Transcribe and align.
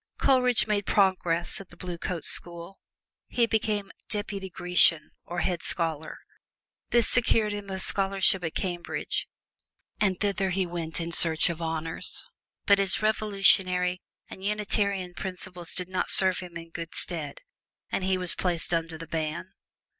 Coleridge 0.17 0.65
made 0.65 0.87
progress 0.87 1.61
at 1.61 1.69
the 1.69 1.77
Blue 1.77 1.99
Coat 1.99 2.25
School: 2.25 2.79
he 3.27 3.45
became 3.45 3.91
"Deputy 4.09 4.49
Grecian," 4.49 5.11
or 5.25 5.41
head 5.41 5.61
scholar. 5.61 6.17
This 6.89 7.07
secured 7.07 7.53
him 7.53 7.69
a 7.69 7.77
scholarship 7.77 8.43
at 8.43 8.55
Cambridge, 8.55 9.27
and 9.99 10.19
thither 10.19 10.49
he 10.49 10.65
went 10.65 10.99
in 10.99 11.11
search 11.11 11.51
of 11.51 11.61
honors. 11.61 12.23
But 12.65 12.79
his 12.79 13.03
revolutionary 13.03 14.01
and 14.27 14.43
Unitarian 14.43 15.13
principles 15.13 15.75
did 15.75 15.87
not 15.87 16.09
serve 16.09 16.39
him 16.39 16.57
in 16.57 16.71
good 16.71 16.95
stead, 16.95 17.41
and 17.91 18.03
he 18.03 18.17
was 18.17 18.33
placed 18.33 18.73
under 18.73 18.97
the 18.97 19.05
ban. 19.05 19.53